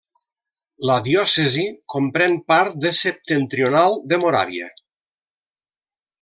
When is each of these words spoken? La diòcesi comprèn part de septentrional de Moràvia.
La 0.89 0.95
diòcesi 1.07 1.65
comprèn 1.95 2.33
part 2.53 2.79
de 2.87 2.93
septentrional 3.01 4.01
de 4.15 4.21
Moràvia. 4.25 4.73